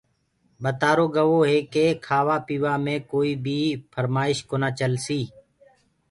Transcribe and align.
ٻتآرو 0.61 1.05
گوو 1.15 1.39
هي 1.49 1.57
ڪي 1.73 1.85
کآوآ 2.05 2.37
پيوآ 2.45 2.73
مي 2.85 2.95
ڪوئيٚ 3.11 3.41
بيٚ 3.45 3.79
ڦرمآش 3.93 4.37
ڪونآ 4.49 4.69
چلسيٚ 4.79 5.25